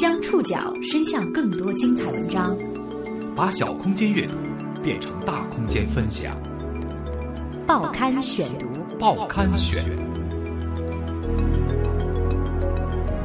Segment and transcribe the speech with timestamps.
[0.00, 2.56] 将触角伸向更多精彩文章，
[3.36, 4.34] 把小空间阅读
[4.82, 6.34] 变成大空间分享。
[7.66, 8.66] 报刊选读，
[8.98, 9.84] 报刊选，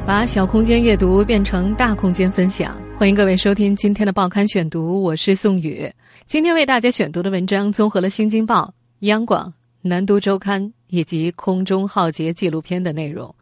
[0.06, 2.76] 把小空间阅读变成大空间分享。
[2.98, 5.90] 欢迎各位收听今天的报刊选读，我是宋宇。
[6.26, 8.64] 今天为大家选读的文章综合了《新京报》、
[9.06, 9.50] 央广、
[9.80, 13.34] 南都周刊以及《空中浩劫》纪录片的内容。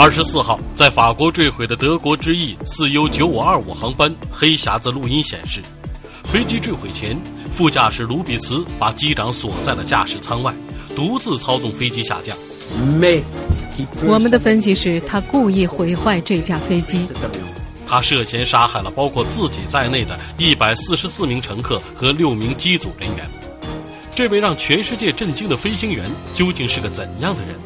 [0.00, 5.60] 二十四号，在法国坠毁的德国之翼四 U 九五二五航班黑匣子录音显示，
[6.22, 7.18] 飞机坠毁前，
[7.50, 10.54] 副驾驶卢比茨把机长锁在了驾驶舱外，
[10.94, 12.38] 独自操纵飞机下降。
[14.06, 17.08] 我们的分析是他故意毁坏这架飞机，
[17.84, 23.28] 他涉嫌杀害了包括自己在内的一百四十四名乘客和六名机组人员。
[24.14, 27.56] 这位让全世界震惊的飞行员究竟是个怎样的人？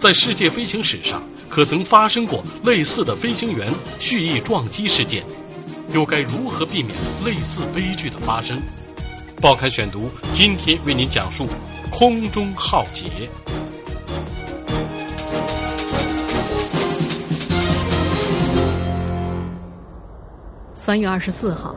[0.00, 1.22] 在世界飞行史上。
[1.52, 5.22] 可曾发生过类似的飞行员蓄意撞击事件？
[5.92, 6.96] 又该如何避免
[7.26, 8.58] 类似悲剧的发生？
[9.38, 11.46] 报刊选读今天为您讲述
[11.90, 13.28] 空中浩劫。
[20.74, 21.74] 三月二十四号，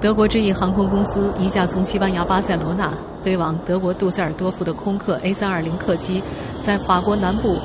[0.00, 2.90] 德国之翼航空公司一架从西班牙巴塞罗那
[3.22, 6.22] 飞往德国杜塞尔多夫的空客 A 三二零客机，
[6.62, 7.58] 在法国南部。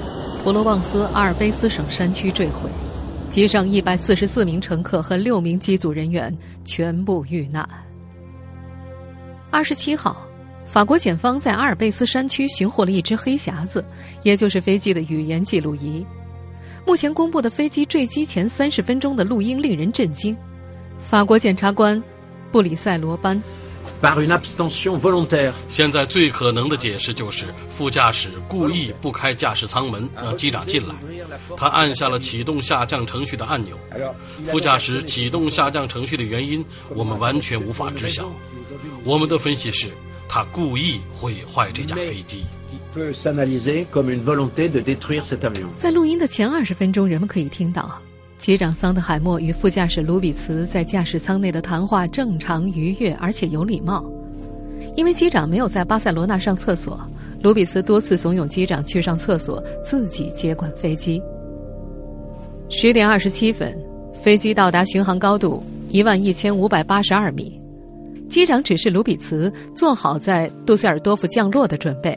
[0.47, 2.69] 普罗旺斯阿尔卑斯省山区坠毁，
[3.29, 7.67] 机上一百四十四名乘客和六名机组人员全部遇难。
[9.51, 10.25] 二十七号，
[10.63, 13.83] 法国检方在阿尔卑斯山区寻获了一只黑匣子，
[14.23, 16.05] 也就是飞机的语言记录仪。
[16.85, 20.33] 目前公布的飞机坠机前三十分钟的录音令人震惊。
[20.97, 22.01] 法国检察官
[22.53, 23.37] 布里塞罗班。
[25.67, 30.95] 现在最可能的解释就是副驾驶故意不开驾驶舱门让机长进来，
[31.55, 33.77] 他按下了启动下降程序的按钮。
[34.45, 38.31] 副驾驶启动下降程序的原因我们完全无法知晓。
[39.03, 39.87] 我们的分析是
[40.29, 42.43] 他故意毁坏这架飞机。
[45.77, 47.99] 在录音的前二十分钟，人们可以听到。
[48.37, 54.05] 机长桑德海默与副驾驶卢比茨在驾驶舱内的谈话正常、愉悦，而且有礼貌。
[54.95, 56.99] 因为机长没有在巴塞罗那上厕所，
[57.41, 61.21] 卢比茨多次怂恿机长去上厕所，自己接管飞机。
[62.69, 63.75] 十点二十七分，
[64.13, 67.59] 飞机到达巡航高度一万一千五百八十二米，
[68.29, 72.15] 机长指示卢比茨做好在杜塞尔多夫降落的准备。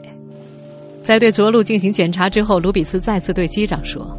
[1.01, 4.15] 在对着陆进行检查之后，卢比茨再次对机长说。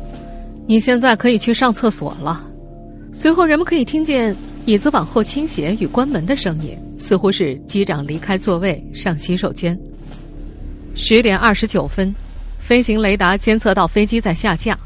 [0.66, 2.42] 你现在可以去上厕所了。
[3.12, 4.34] 随后，人们可以听见
[4.64, 9.78] 椅子往后倾斜与关门的声音，似乎是机长离开座位上洗手间。
[10.94, 12.14] 十点二十九分，
[12.58, 14.78] 飞行雷达监测到飞机在下降。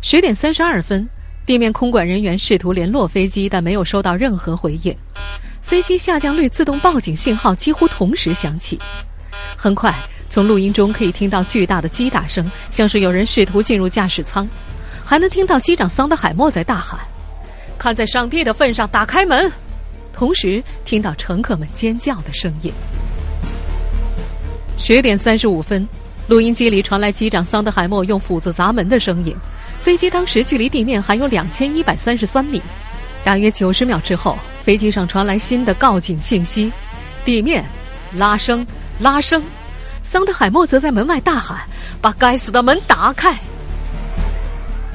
[0.00, 1.06] 十点三十二分，
[1.44, 4.94] 地面空管人员试图联络飞机，但没有收到任何回应。
[5.60, 8.78] 飞机下降率自动报警信号几乎同时响起。
[9.56, 9.94] 很快，
[10.30, 14.48] 从录音中可以听到巨大的击打声，像是有人试图进入驾驶舱。
[15.14, 16.98] 还能听到机长桑德海默在大喊
[17.78, 19.48] ：“看在上帝的份上，打开门！”
[20.12, 22.72] 同时听到乘客们尖叫的声音。
[24.76, 25.88] 十点三十五分，
[26.26, 29.36] 录音机里传来机长桑德海默用斧子砸门的声音。
[29.80, 32.60] 飞机当时距离地面还有两千一百三十三米。
[33.22, 36.72] 大约九十秒之后，飞机上传来新的告警信息
[37.24, 37.64] ：“地面，
[38.16, 38.66] 拉升，
[38.98, 39.40] 拉升！”
[40.02, 41.60] 桑德海默则在门外大喊
[42.02, 43.38] ：“把该死的门打开！”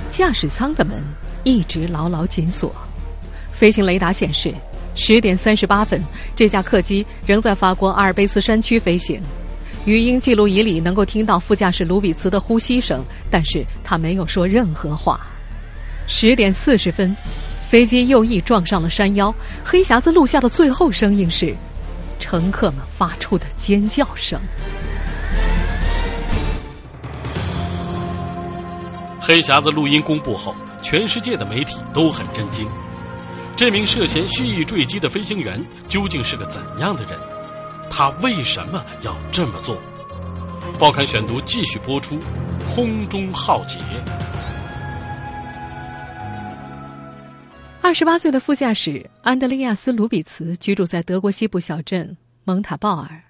[0.10, 1.02] 驾驶舱的门
[1.44, 2.74] 一直牢牢紧锁。
[3.52, 4.54] 飞行雷达显示，
[4.96, 6.04] 十点三十八分，
[6.36, 9.22] 这架客机仍在法国阿尔卑斯山区飞行。
[9.86, 15.20] 语音记录仪里能够听到副驾驶卢比茨的呼吸声，但是他没有说任何话。
[16.08, 17.16] 十点四十分，
[17.62, 19.34] 飞机右翼撞上了山腰。
[19.64, 21.56] 黑匣子录下的最后声音是
[22.20, 24.40] 乘客们发出的尖叫声。
[29.30, 32.68] 黑匣子录音公布后，全世界的媒体都很震惊。
[33.56, 37.12] 这名涉嫌蓄意坠机的飞行员究竟是个怎样的人？
[37.92, 39.80] 他为什么要这么做？
[40.80, 42.18] 报刊选读继续播出。
[42.72, 43.78] 空中浩劫。
[47.84, 53.22] 二十八岁的副驾驶安德烈亚斯·卢比茨居住在德国西部小镇蒙塔鲍尔，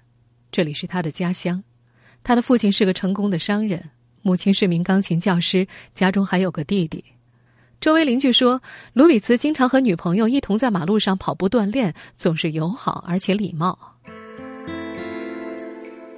[0.50, 1.62] 这里是他的家乡。
[2.22, 3.90] 他的父亲是个成功的商人。
[4.22, 7.04] 母亲是名钢琴教师，家中还有个弟弟。
[7.80, 8.60] 周围邻居说，
[8.92, 13.78] 卢比茨经常和女朋友一同在马路上跑步锻炼，总是友好而且礼貌。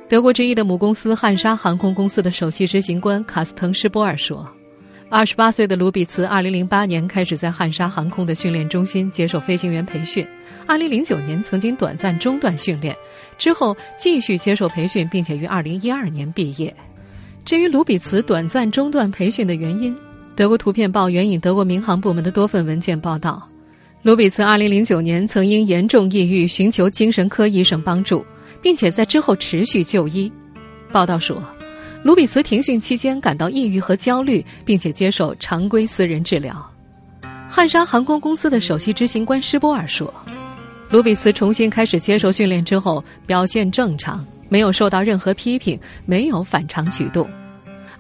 [0.09, 4.47] 德国之一的母公司汉莎航空公司的首席执行官卡斯滕施波尔说，
[5.09, 10.27] 二十八岁的卢比茨，二零零八年开始在汉莎航空的训练中心接受飞行员培训。
[10.67, 12.95] 二零零九年曾经短暂中断训练，
[13.39, 16.75] 之后继续接受培训，并且于二零一二年毕业。
[17.45, 19.95] 至于卢比茨短暂中断培训的原因，
[20.37, 23.47] 德国图片报援引德国民航部门的多份文件报道，
[24.03, 28.25] 卢比茨二零零九年曾因严重抑郁寻求精神科医生帮助，
[28.61, 30.31] 并且在之后持续就医。
[30.91, 31.43] 报道说。
[32.05, 36.69] 卢比茨停训期间感到抑郁和焦虑，并且接受常规私人治疗。
[37.49, 40.13] 汉莎航空公司的首席执行官施波尔说
[40.91, 47.27] ：“卢比茨重新开始接受训练之后，表现正常，没有受到任何批评，没有反常举动。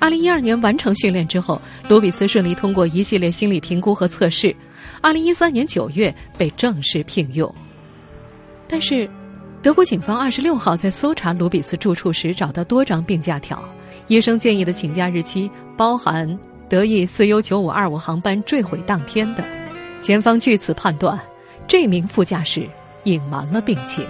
[0.00, 1.58] 2012年完成训练之后，
[1.88, 4.54] 卢比茨顺利通过一系列心理评估和测试
[5.00, 7.50] ，2013年9月被正式聘用。
[8.68, 9.08] 但是，
[9.62, 13.66] 德国警方26号在搜查卢比茨住处时找到多张病假条。”
[14.08, 16.38] 医生建议的请假日期包含
[16.68, 19.42] 德意四 U 九五二五航班坠毁当天的。
[20.00, 21.18] 检方据此判断，
[21.66, 22.68] 这名副驾驶
[23.04, 24.06] 隐瞒了病情。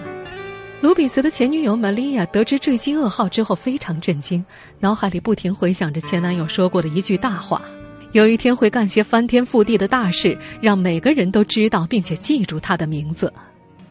[0.83, 4.45] 卢比茨的前女友玛利亚得知坠机噩耗之后非常震惊，
[4.81, 7.63] 脑海里不停回想着前男友说过的一句大话
[8.11, 13.33] ：“有一天会干些翻天覆地的大事，让每个人都知道并且记住他的名字。”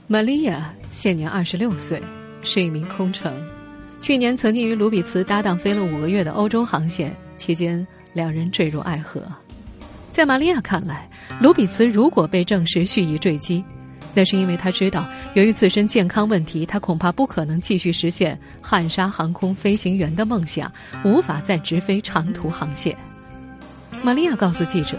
[0.07, 2.03] 玛利亚现年二十六岁，
[2.43, 3.41] 是一名空乘。
[4.01, 9.23] 去年曾经与卢比茨搭档飞了五个月的欧洲航线，期间两人坠入爱河。
[10.11, 11.09] 在玛利亚看来，
[11.39, 13.63] 卢比茨如果被证实蓄意坠机，
[14.13, 20.71] 那是因为他知道，由于自身健康问题，他恐怕不可能继续实现汉莎航空飞行员的梦想，
[21.05, 22.95] 无法再直飞长途航线。
[24.03, 24.97] 玛利亚告诉记者，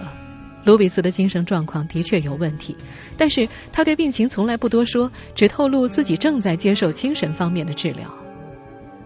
[0.64, 2.74] 卢比茨的精神状况的确有问题，
[3.16, 8.08] 但是他对病情从来不多说，只透露自己正在接受精神方面的治疗。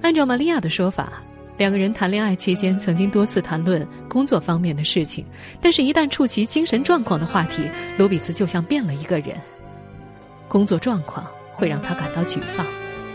[0.03, 1.15] 按照玛利亚的说法，
[1.57, 5.25] 两个人谈恋爱期间曾经多次谈论工作方面的事情，
[5.61, 7.63] 但是，一旦触及精神状况的话题，
[7.99, 9.35] 卢比茨就像变了一个人。
[10.49, 12.65] 工作状况会让他感到沮丧，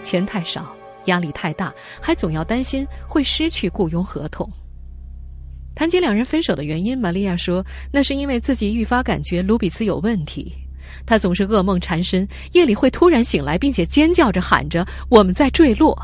[0.04, 0.76] 钱太少，
[1.06, 4.50] 压力太大，还总要担心会失去雇佣合同。
[5.74, 10.54] 谈及两人分手的原因，玛利亚说，那是因为自己愈发感觉卢比茨有问题，
[11.06, 15.98] 他总是噩梦缠身，夜里会突然醒来，并且尖叫着喊着：“我们在坠落。”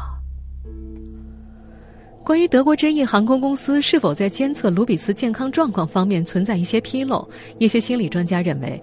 [2.23, 7.27] 关于德国之翼航空公司是否在监测卢比茨健康状况方面存在一些纰漏，
[7.57, 8.81] 一些心理专家认为，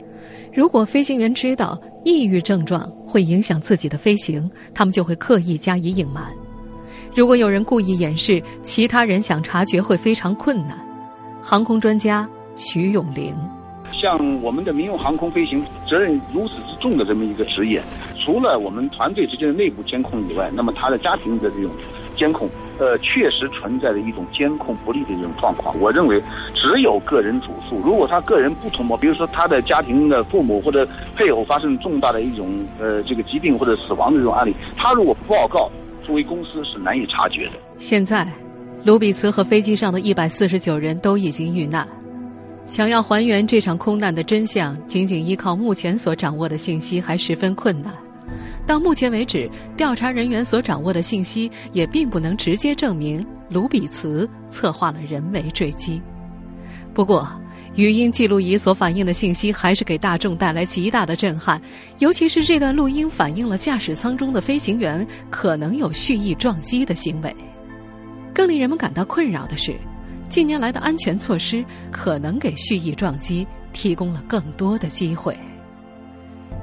[0.54, 6.26] 如果飞行员知道抑郁症状会影响自己的飞行，他们就会刻意加以隐瞒；
[7.12, 10.78] 如果有人故意掩饰，其他人想察觉会非常困难。
[11.42, 13.34] 航空专家徐永玲，
[14.00, 17.82] 像我们的民用航空飞行责任如此之重的这么一个职业，
[18.24, 21.70] 除了我们团队之间的内部监控以外，那么他的家庭的这种
[22.16, 22.48] 监控。
[22.78, 25.78] 呃，确实存在着一种监控不力的这种状况。
[25.80, 26.22] 我认为，
[26.54, 27.80] 只有个人主诉。
[27.84, 32.48] 如果他个人不通报，比如说他的家庭的父母或者配偶发生重大的一种
[32.80, 35.70] 呃这个疾病或者死亡的这种案例，他如果不报告，
[36.04, 37.52] 作为公司是难以察觉的。
[37.78, 38.26] 现在，
[38.84, 41.86] 卢比茨和飞机上的一百四十九人都已经遇难。
[42.66, 47.92] 想要还原这场空难的真相，仅仅依靠目前所掌握的信息还十分困难。
[48.66, 56.00] 到目前为止，调查人员所掌握的信息也并不能直接证明卢比茨策划了人为坠机。
[56.94, 57.28] 不过，
[57.74, 61.60] 语音记录仪所反映的信息还是给大众带来极大的震撼，
[61.98, 67.34] 尤其是这段录音反映了驾驶舱中的飞行员可能有蓄意撞击的行为。
[68.32, 69.76] 更令人们感到困扰的是，
[70.28, 75.36] 近年来的安全措施可能给蓄意撞击提供了更多的机会。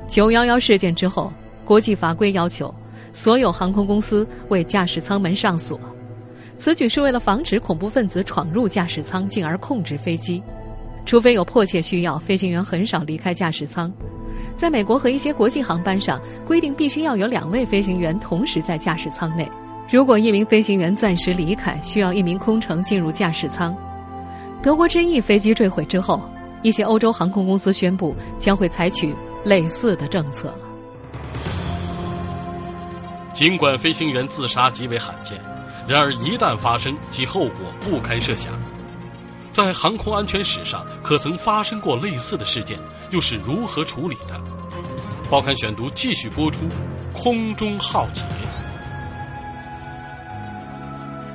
[0.08, 1.32] 九幺幺事件之后。
[1.72, 2.70] 国际法规要求
[3.14, 5.80] 所有航空公司为驾驶舱门上锁，
[6.58, 10.44] 此举是为了防止恐怖分子闯入驾驶舱进而控制飞机。
[11.06, 13.90] 除非有迫切需要，飞行员很少离开驾驶舱。
[14.58, 19.50] 在美国和一些国际航班上，规定必须要有两位飞行员同时在驾驶舱内。
[19.90, 23.74] 如果一名飞行员暂时离开，需要一名空乘进入驾驶舱。
[24.62, 26.20] 德国之翼飞机坠毁之后，
[26.64, 30.54] 一些欧洲航空公司宣布将会采取类似的政策。
[33.34, 35.40] 尽管飞行员自杀极为罕见，
[35.88, 38.54] 然而一旦发生，其后果不堪设想。
[39.52, 42.78] 在航空安全史上，可曾发生过类似的事件？
[43.10, 44.42] 又是如何处理的？
[45.30, 46.66] 报刊选读继续播出。
[47.14, 48.24] 空中浩劫，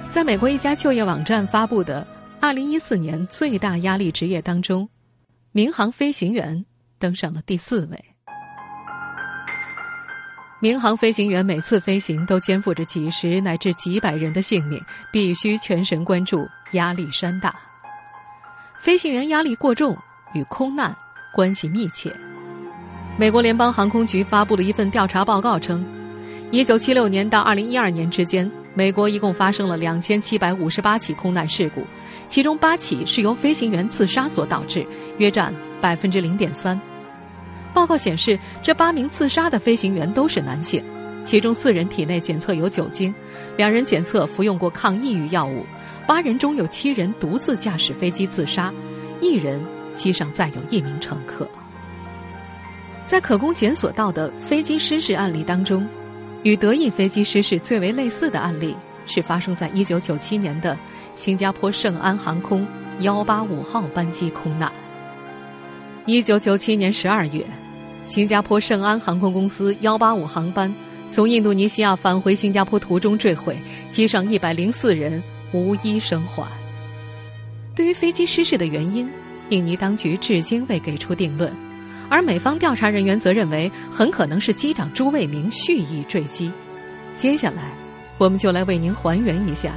[0.08, 2.04] 在美国一家就业网站发布的
[2.40, 4.88] 二零一四年最大压力职业当中，
[5.52, 6.64] 民航飞行员
[6.98, 8.15] 登上了第四位。
[10.58, 14.82] 民航飞行员每次飞行都肩负着几十乃至几百人的性命，
[15.12, 17.54] 必须全神贯注，压力山大。
[18.78, 19.94] 飞行员压力过重
[20.32, 20.96] 与空难
[21.34, 22.10] 关系密切。
[23.18, 25.84] 美国联邦航空局发布了一份调查报告称，
[26.50, 31.82] 一九七六年到二零一二年之间，美国一共发生了两千七百五十八起空难事故，
[32.28, 34.86] 其中八起是由飞行员自杀所导致，
[35.18, 36.80] 约占百分之零点三。
[37.76, 40.82] 报告显示，这八名自杀的飞行员都是男性，
[41.26, 43.14] 其中四人体内检测有酒精，
[43.54, 45.62] 两人检测服用过抗抑郁药物，
[46.06, 48.72] 八人中有七人独自驾驶飞机自杀，
[49.20, 49.62] 一人
[49.94, 51.46] 机上载有一名乘客。
[53.04, 55.86] 在可供检索到的飞机失事案例当中，
[56.44, 60.78] 与德意飞机失事最为类似的案例是发生在1997年的
[61.14, 62.66] 新加坡圣安航空
[63.00, 64.72] 185号班机空难。
[66.06, 67.44] 1997年12月，
[68.06, 70.72] 新加坡圣安航空公司185航班
[71.10, 73.58] 从印度尼西亚返回新加坡途中坠毁，
[73.90, 75.22] 机上104人
[75.52, 76.48] 无一生还。
[77.74, 79.10] 对于飞机失事的原因，
[79.48, 81.52] 印尼当局至今未给出定论。
[82.08, 86.50] 而美方调查人员则认为，很可能是机长朱卫明蓄意坠机。
[87.16, 87.72] 接下来，
[88.18, 89.72] 我们就来为您还原一下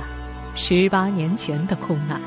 [0.53, 2.21] 十八年前的空难。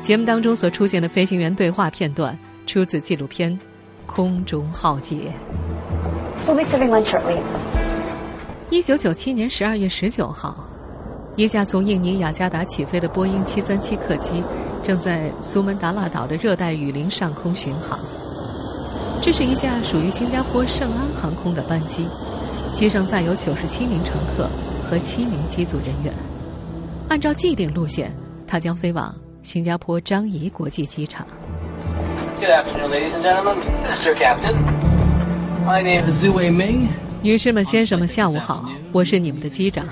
[0.00, 3.52] 节目当中所出现的飞行员对话片段，出自纪录片
[4.10, 5.32] 《空中浩劫》。
[8.68, 10.68] 一九九七年十二月十九号，
[11.36, 14.42] 一架从印尼雅加达起飞的波音七三七客机，
[14.82, 18.00] 正在苏门答腊岛的热带雨林上空巡航。
[19.22, 22.08] 这是一架属于新加坡圣安航空的班机，
[22.74, 24.50] 机上载有九十七名乘客
[24.82, 26.12] 和七名机组人员。
[27.08, 28.12] 按照既定路线，
[28.44, 31.24] 它将飞往新加坡樟宜国际机场。
[32.40, 33.60] Good afternoon, ladies and gentlemen.
[33.84, 34.56] This is your captain.
[35.66, 36.88] My name is Zhu Weiming.
[37.20, 39.86] 女士们、先生们，下午好，我是你们的机长，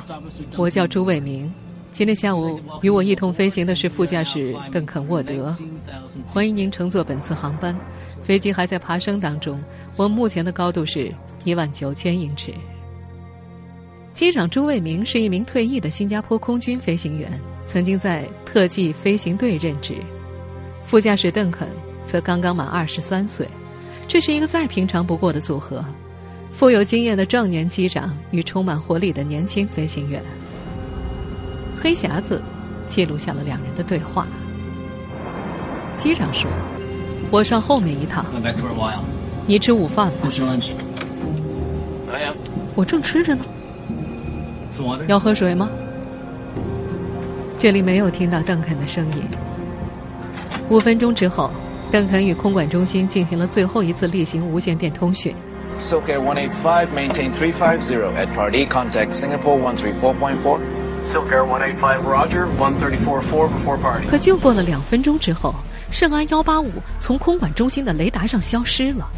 [0.57, 1.52] 我叫朱伟明。
[1.93, 5.55] 今天下午与我一同飞行的是副驾驶邓肯沃德。
[6.26, 7.76] 欢迎您乘坐本次航班，
[8.23, 9.62] 飞机还在爬升当中。
[9.99, 11.14] 我们目前的高度是
[11.45, 12.55] 一万九千英尺。
[14.14, 17.31] 机长朱卫明是一名退役的新加坡空军飞行员，
[17.67, 19.97] 曾经在特技飞行队任职。
[20.83, 21.69] 副驾驶邓肯
[22.10, 23.46] 则刚刚满二十三岁，
[24.08, 25.84] 这是一个再平常不过的组合：
[26.50, 30.22] 富有经验的壮年机长与充满活力的年轻飞行员。
[31.76, 32.42] 黑匣子
[32.86, 34.26] 记录下了两人的对话。
[35.96, 36.50] 机长说
[37.30, 38.24] ：“我上后面一趟。
[39.46, 40.30] 你吃午饭吗？
[42.74, 43.44] 我正吃着呢。
[45.08, 45.68] 要喝水吗？
[47.58, 49.24] 这里没有听到邓肯的声音。
[50.70, 51.50] 五分钟之后，
[51.90, 55.35] 邓肯与空管中心进行了最后一次例行无线电通讯。”
[55.78, 60.61] SOCAIR 185, maintain 350 at Part E, contact Singapore 134.4.
[61.14, 64.07] SOCAIR 185, Roger, 134.4 before party.
[64.09, 65.54] 可就过了两分钟之后。
[65.90, 69.09] 圣安幺八五从空管中心的雷达上消失了，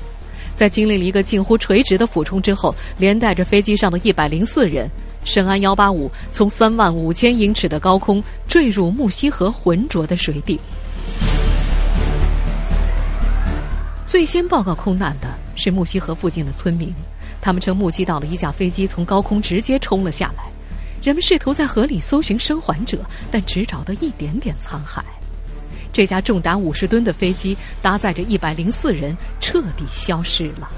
[0.55, 4.89] 在经历了一个近乎垂直的俯冲之后，连带着飞机上的一百零四人，
[5.25, 10.61] 圣安幺八五从三万五千英尺的高空坠入木溪河浑浊的水底。
[14.11, 16.93] 最先报告空难的是木溪河附近的村民，
[17.41, 20.51] 他们称目击到了一架飞机从高空直接冲了下来，
[21.01, 25.01] 人们试图在河里搜寻生还者，但只找到一点点残骸。
[25.93, 30.69] 这架重达五十吨的飞机搭载着一百零四人，彻底消失了。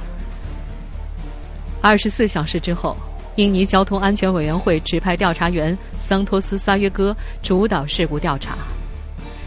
[1.80, 2.94] 二十四小时之后，
[3.36, 8.58] 印尼交通安全委员会指派调查员桑托斯·萨约戈主导事故调查。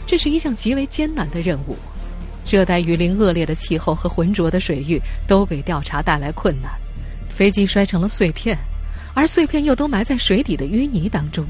[0.07, 1.77] 这是一项极为艰难的任务，
[2.49, 6.71] 热带雨林恶劣的气候和浑浊的水域都给调查带来困难。
[7.29, 8.57] 飞机摔成了碎片，
[9.13, 11.45] 而碎片又都埋在水底的淤泥当中。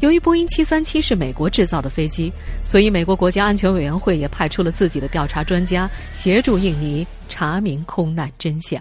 [0.00, 2.30] 由于波音737是美国制造的飞机，
[2.62, 8.78] 所以美国国家安全委员会也派出了自己的调查专家协助印尼查明空难真相。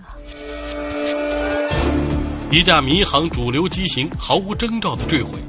[2.52, 5.40] 一架民航主流机型毫无征兆的坠毁，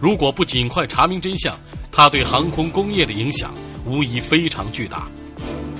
[0.00, 1.54] 如果不尽快查明真相，
[1.92, 5.08] 它对航空工业的影响无疑非常巨大。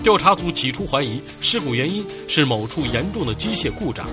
[0.03, 4.07] 调查组起初怀疑事故原因是某处严重的机械故障。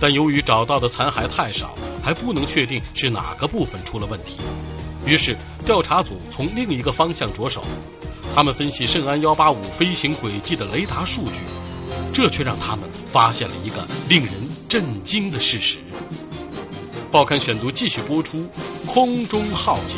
[0.00, 4.38] 但由于找到的残骸太少，还不能确定是哪个部分出了问题。
[5.06, 7.62] 于是，调查组从另一个方向着手，
[8.34, 11.42] 他们分析圣安幺八五飞行轨迹的雷达数据，
[12.12, 14.34] 这却让他们发现了一个令人
[14.68, 15.78] 震惊的事实。
[17.12, 18.44] 报刊选读继续播出：
[18.86, 19.94] 空中浩劫。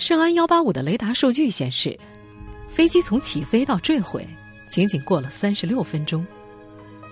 [0.00, 1.94] 圣安幺八五的雷达数据显示，
[2.68, 4.26] 飞机从起飞到坠毁，
[4.66, 6.26] 仅仅过了三十六分钟。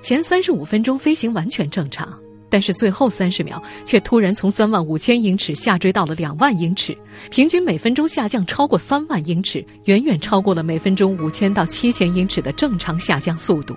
[0.02, 2.18] 前三十五分钟飞行完全正常，
[2.48, 6.96] 但是最后三十秒却突然从三万五千英尺下坠到了两万英尺，
[7.30, 13.76] 平均每分钟下降超过三万英尺，远远超过了每分钟五千到七千英尺的正常下降速度。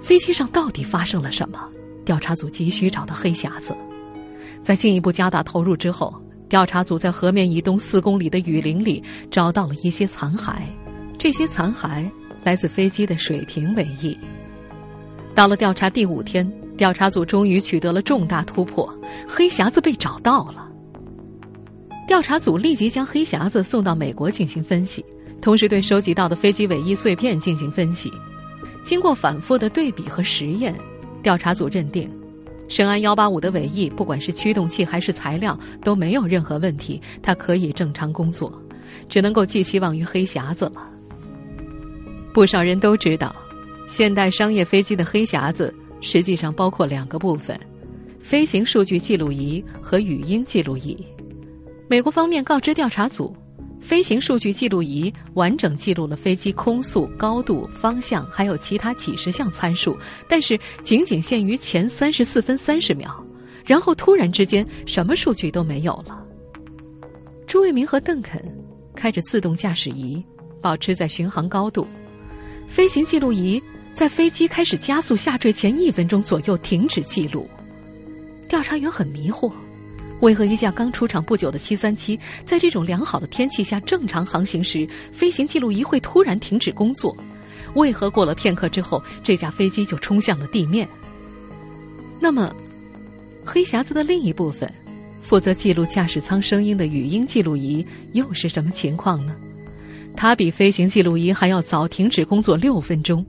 [0.00, 1.68] 飞机上到底发生了什么？
[2.06, 3.76] 调查组急需找到黑匣子。
[4.62, 10.54] 在进一步加大投入之后，调查组在河面以东四公里的雨林里找到了一些残骸，
[11.18, 12.08] 这些残骸
[12.42, 14.18] 来自飞机的水平尾翼。
[15.34, 16.50] 到了调查第五天。
[16.78, 18.88] 调查组终于取得了重大突破，
[19.28, 20.70] 黑匣子被找到了。
[22.06, 25.04] 调查组立即将黑匣子送到美国进行分析，
[25.40, 28.08] 同时对收集到的飞机尾翼碎片进行分析。
[28.84, 30.72] 经过反复的对比和实验，
[31.20, 32.08] 调查组认定，
[32.68, 38.52] 深安幺八五的尾翼不管是驱动器还是材料都没有任何问题，它可以正常工作，
[39.08, 40.88] 只能够寄希望于黑匣子了。
[42.32, 43.34] 不少人都知道，
[43.86, 45.74] 现代商业飞机的黑匣子。
[46.00, 47.58] 实际上包括两个部分：
[48.20, 50.96] 飞行数据记录仪和语音记录仪。
[51.88, 53.34] 美国方面告知调查组，
[53.80, 59.96] 飞行数据记录仪完整记录了飞机空速、高度、方向，还有其他几十项参数，
[60.28, 63.24] 但是仅仅限于前三十四分三十秒，
[63.64, 66.22] 然后突然之间什么数据都没有了。
[67.46, 68.42] 朱卫明和邓肯
[68.94, 70.22] 开着自动驾驶仪，
[70.60, 71.86] 保持在巡航高度，
[72.66, 73.62] 飞行记录仪。
[73.94, 77.50] 在飞机开始加速下坠前一分钟左右停止记录，
[78.48, 79.52] 调查员很迷惑：
[80.20, 87.16] 为何一架刚出厂不久的737，在这种良好的天气下正常航行时，飞行记录仪会突然停止工作？
[87.74, 90.88] 为何过了片刻之后，这架飞机就冲向了地面？
[92.18, 92.52] 那么，
[93.44, 94.72] 黑匣子的另一部分，
[95.20, 99.36] 负责记录驾驶舱声音的语音记录仪又是什么情况呢？
[100.16, 103.24] 它比飞行记录仪还要早停止工作六分钟。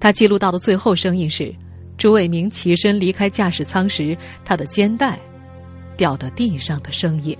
[0.00, 1.54] 它记录到的最后声音是：
[1.96, 5.20] 朱伟明起身离开驾驶舱时，他的肩带
[5.96, 7.36] 掉到地上的声音。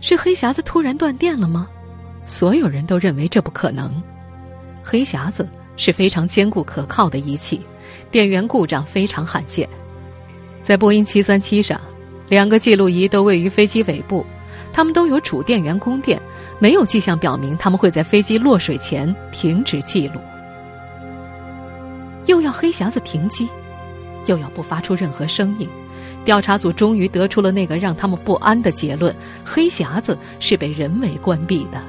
[0.00, 1.68] 是黑匣子突然断电了吗？
[2.24, 4.02] 所有人都认为这不可能。
[4.82, 7.60] 黑匣子是非常坚固可靠的仪器，
[8.10, 9.68] 电源故障非常罕见。
[10.62, 11.80] 在波音737上，
[12.28, 14.26] 两个记录仪都位于飞机尾部，
[14.72, 16.20] 它们都有主电源供电，
[16.58, 20.20] 没有迹象表明它们会在飞机落水前停止记录。
[22.26, 23.48] 又要黑匣子停机，
[24.26, 25.68] 又要不发出任何声音，
[26.26, 31.80] 调查组终于得出了那个让他们不安的结论：黑匣子是被人为关闭的。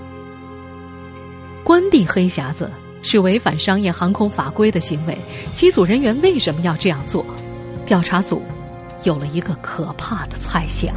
[1.64, 2.72] 关闭黑匣子
[3.02, 5.18] 是违反商业航空法规的行为。
[5.52, 7.26] 机组人员为什么要这样做？
[7.86, 8.42] 调查组
[9.04, 10.94] 有了一个可怕的猜想。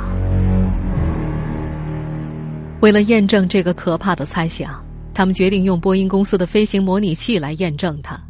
[2.81, 8.21] 为了验证这个可怕的猜想，他们决定用波音公司的飞行模拟器来验证它。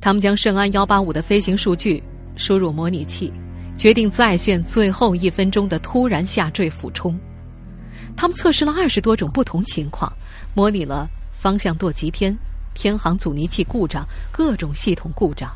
[0.00, 2.02] 他们将圣安幺八五的飞行数据
[2.34, 3.32] 输入模拟器，
[3.80, 7.18] 决定再现最后一分钟的突然下坠俯冲。
[8.14, 10.12] 他们测试了二十多种不同情况，
[10.54, 12.36] 模拟了方向舵急偏、
[12.74, 15.50] 偏航阻尼器故障、各种系统故障，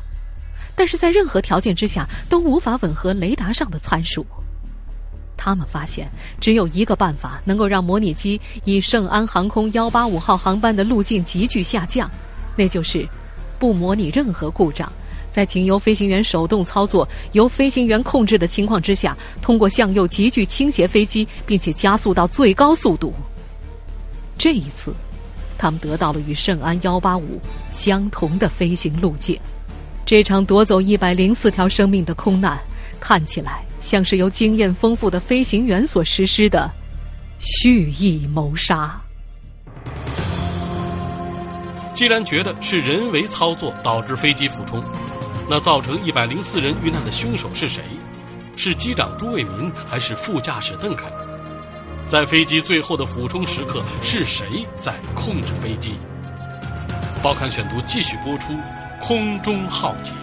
[0.75, 4.25] 但是在任何条件之下都无法吻合雷达上的参数。
[5.37, 6.09] 他们发现
[6.41, 12.09] 只有一个办法能够让模拟机以圣安航空幺八五号航班的路径急剧下降，
[12.57, 13.07] 那就是。
[13.57, 14.91] 不模拟任何故障，
[15.35, 23.13] 在仅由飞行员手动操作、由飞行员控制的情况之下，通过向右急剧倾斜飞机，并且加速到最高速度。
[24.37, 24.95] 这一次，
[25.57, 27.37] 他们得到了与圣安幺八五
[27.69, 29.37] 相同的飞行路径。
[30.05, 32.57] 这场夺走一百零四条生命的空难，
[32.97, 36.71] 看起来像是由经验丰富的飞行员所实施的
[37.39, 39.01] 蓄意谋杀。
[41.93, 44.83] 既然觉得是人为操作导致飞机俯冲，
[45.49, 47.83] 那造成一百零四人遇难的凶手是谁？
[48.55, 51.11] 是机长朱卫民还是副驾驶邓肯？
[52.07, 55.95] 在飞机最后的俯冲时刻，是谁在控制飞机？
[57.23, 58.53] 报刊选读继续播出。
[59.01, 60.13] 空中浩劫，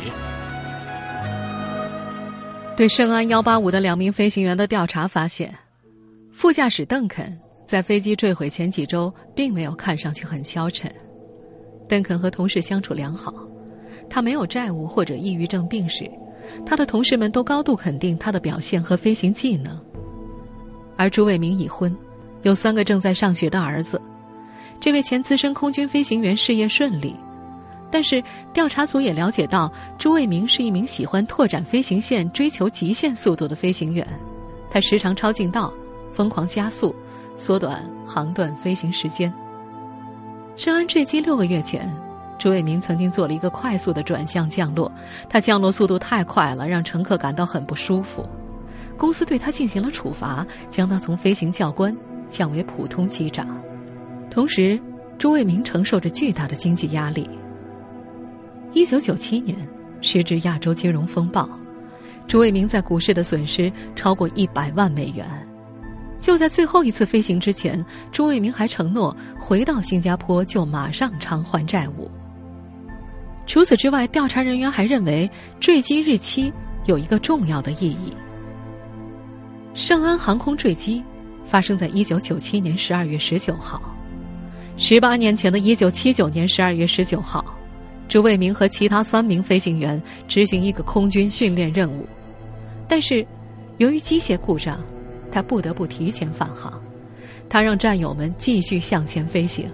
[2.74, 5.54] 对圣安幺八五的两名飞行员的调查发现，
[6.32, 10.92] 副驾驶邓肯在飞机坠毁前几周并没有看上去很消沉。
[11.88, 13.32] 邓肯和同事相处良好，
[14.12, 16.06] 他没有债务或者抑郁症病史，
[16.66, 19.80] 他的同事们都高度肯定他的表现和飞行技能。
[20.98, 21.96] 而朱伟明已婚，
[22.42, 23.98] 有三个正在上学的儿子。
[24.78, 27.16] 这位前资深空军飞行员事业顺利，
[27.90, 28.22] 但是
[28.52, 34.06] 调查组也了解到，朱卫明是一名喜欢拓展飞行线、追求极限速度的飞行员，
[34.70, 35.72] 他时常超近道，
[36.12, 36.94] 疯狂加速，
[37.38, 39.32] 缩短航段飞行时间。
[40.54, 41.90] 圣安坠机六个月前，
[42.42, 44.90] 朱卫民曾经做了一个快速的转向降落，
[45.28, 48.28] 他降落速度太快了，让乘客感到很不舒服。
[48.98, 51.96] 公司对他进行了处罚，将他从飞行教官
[52.28, 53.46] 降为普通机长。
[54.28, 54.76] 同时，
[55.18, 57.30] 朱卫民承受着巨大的经济压力。
[58.72, 59.56] 一九九七年，
[60.00, 61.48] 时值亚洲金融风暴，
[62.26, 65.24] 朱卫民在股市的损失超过一百万美元。
[66.20, 72.10] 就在最后一次飞行之前，朱卫明还承诺回到新加坡就马上偿还债务。
[73.52, 76.50] 除此之外，调查人员还认为坠机日期
[76.86, 78.10] 有一个重要的意义。
[79.74, 81.04] 圣安航空坠机
[81.44, 83.94] 发生在一九九七年十二月十九号，
[84.78, 87.44] 十八年前的一九七九年十二月十九号，
[88.08, 92.08] 朱卫明和其他三名飞行员执行一个空军训练任务，
[92.88, 93.22] 但是
[93.76, 94.82] 由于机械故障。
[95.30, 96.82] 他不得不提前返航，
[97.50, 99.70] 他让战友们继续向前飞行。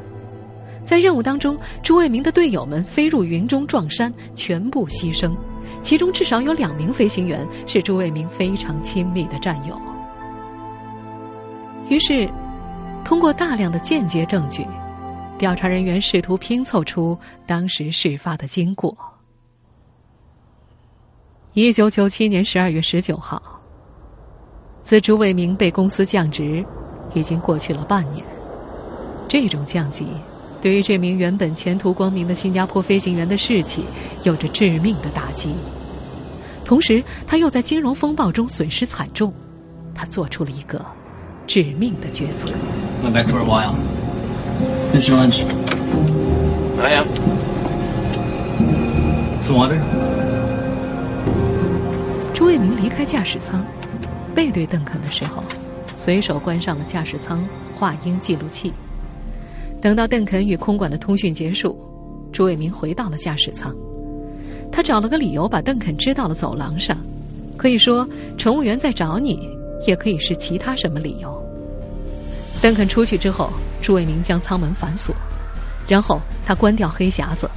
[0.88, 5.36] 在任务当中，朱卫明的队友们飞入云中撞山，全部牺牲，
[5.82, 9.78] 其中至少有两名飞行员是朱卫明非常亲密的战友。
[11.90, 12.26] 于是，
[13.04, 14.66] 通过大量的间接证据，
[15.36, 18.96] 调查人员试图拼凑出当时事发的经过。
[21.52, 23.42] 一九九七年十二月十九号。
[24.82, 26.64] 自朱卫明被公司降职，
[27.12, 28.24] 已经过去了半年。
[29.28, 30.06] 这种降级，
[30.60, 33.84] 对于这名原本前途光明的新加坡飞行员的士气，
[34.24, 35.54] 有着致命的打击。
[36.64, 39.32] 同时，他又在金融风暴中损失惨重，
[39.94, 40.84] 他做出了一个
[41.46, 42.48] 致命的抉择。
[43.04, 43.74] Went back for a while.
[44.92, 45.42] Finish your lunch.
[46.80, 47.06] I am.
[49.42, 49.80] Some water.
[52.34, 53.64] 朱卫明离开驾驶舱。
[54.34, 55.42] 背对邓肯的时候，
[55.94, 57.44] 随手关上了驾驶舱
[57.74, 58.72] 话音记录器。
[59.80, 61.78] 等到邓肯与空管的通讯结束，
[62.32, 63.74] 朱伟明回到了驾驶舱。
[64.70, 66.98] 他找了个理由把邓肯支到了走廊上，
[67.56, 69.48] 可以说乘务员在找你，
[69.86, 71.32] 也可以是其他什么理由。
[72.60, 75.14] 邓肯出去之后，朱伟明将舱门反锁，
[75.88, 77.50] 然后他关掉黑匣子。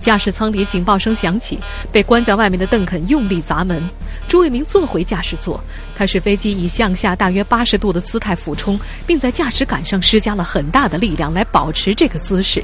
[0.00, 1.58] 驾驶舱里警报声响起，
[1.90, 3.82] 被关在外面的邓肯用力砸门。
[4.28, 5.58] 朱卫明坐回驾驶座，
[5.96, 12.62] 他使飞机以向下大约八十度的姿态俯冲，并在驾驶杆上施加了很大的力量来保持这个姿势。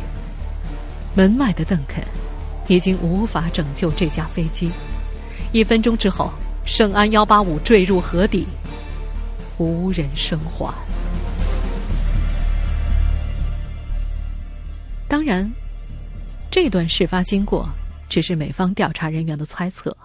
[1.15, 2.05] 门外的邓肯
[2.67, 4.71] 已经无法拯救这架飞机。
[5.51, 6.31] 一分钟之后，
[6.67, 8.47] 圣安幺八五坠入河底，
[9.57, 10.75] 无人生还。
[15.11, 15.53] 当然。
[16.53, 17.69] 这段事发经过
[18.09, 19.97] 只是美方调查人员的猜测。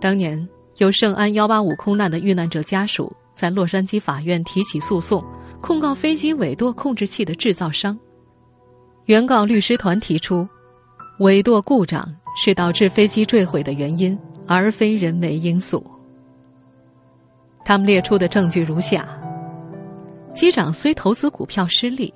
[0.00, 0.48] 当年
[0.78, 5.24] 由圣安幺八五空难的遇难者家属在洛杉矶法院提起诉讼，
[5.60, 7.96] 控告飞机尾舵控制器的制造商。
[9.04, 10.48] 原告律师团提出，
[11.20, 12.04] 尾舵故障
[12.36, 15.88] 是导致飞机坠毁的原因，而非人为因素。
[17.64, 19.06] 他们列出的证据如下。
[20.34, 22.12] 机长虽投资股票失利，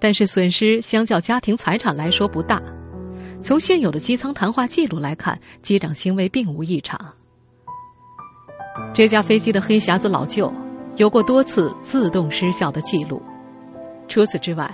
[0.00, 2.62] 但是损失相较家庭财产来说不大。
[3.42, 6.98] 从现有的机舱谈话记录来看，机长行为并无异常。
[8.94, 10.52] 这架飞机的黑匣子老旧，
[10.96, 13.22] 有过多次自动失效的记录。
[14.08, 14.68] 除此之外，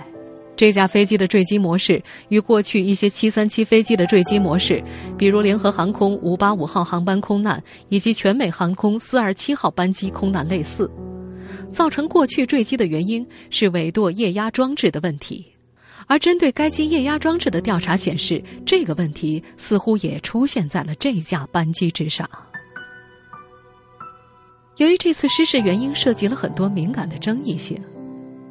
[0.55, 4.81] 这架飞机的坠机模式与过去一些737飞机的坠机模式，
[5.17, 10.89] 比如联合航空585号航班空难以及全美航空427号班机空难类似。
[11.75, 15.45] 造成过去坠机的原因是尾舵液压装置的问题，
[16.07, 22.29] 而针对该机液压装置的调查显示，这个问题似乎也出现在了这架班机之上。
[24.77, 27.77] 由于这次失事原因涉及了很多敏感的争议性，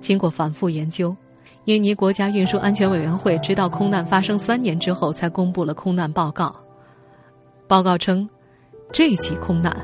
[0.00, 1.16] 经过反复研究，
[1.64, 6.54] 印尼国家运输安全委员会直到空难发生三年之后才公布了空难报告。
[7.66, 8.28] 报告称，
[8.92, 9.74] 这起空难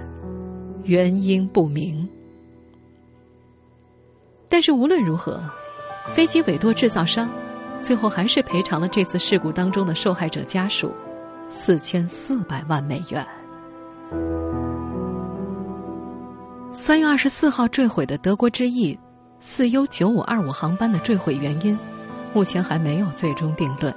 [0.85, 2.07] 原因不明。
[4.51, 5.41] 但是无论如何，
[6.13, 7.31] 飞机尾舵制造商
[7.81, 10.93] 最后还是赔偿了这次事故当中的受害者家属
[11.49, 13.25] 四千四百万美元。
[16.73, 18.99] 三月二十四号坠毁的德国之翼
[19.39, 21.79] 四 U 九五二五航班的坠毁原因，
[22.35, 23.95] 目前还没有最终定论。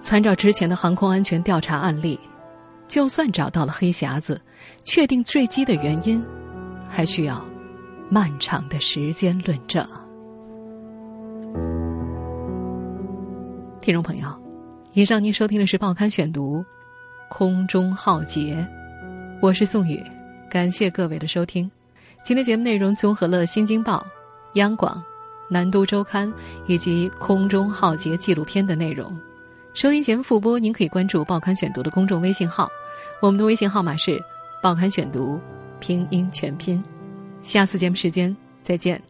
[0.00, 2.18] 参照之前的航空安全调查案例，
[2.88, 4.40] 就算找到了黑匣子，
[4.84, 6.22] 确定坠机的原因，
[6.88, 7.49] 还需要。
[8.12, 9.86] 漫长的时间论证。
[13.80, 14.26] 听众朋友，
[14.94, 16.58] 以上您收听的是《报刊选读》，
[17.28, 18.66] 空中浩劫，
[19.40, 20.02] 我是宋宇，
[20.50, 21.70] 感谢各位的收听。
[22.24, 23.98] 今天节目内容综合了《新京报》、
[24.54, 25.00] 央广、
[25.48, 26.30] 南都周刊
[26.66, 29.16] 以及空中浩劫纪录片的内容。
[29.72, 32.68] 收音节目复播，您可以关注《报刊选读》的公众微信号，
[33.22, 34.20] 我们的微信号码是
[34.60, 35.40] “报刊选读”
[35.78, 36.82] 拼音全拼。
[37.42, 39.09] 下次节目时间再见。